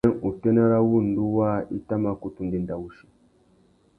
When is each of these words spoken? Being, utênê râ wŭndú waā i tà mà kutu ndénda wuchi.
Being, 0.03 0.17
utênê 0.29 0.63
râ 0.71 0.79
wŭndú 0.91 1.25
waā 1.37 1.57
i 1.77 1.77
tà 1.87 1.95
mà 2.03 2.11
kutu 2.21 2.41
ndénda 2.47 2.75
wuchi. 2.81 3.05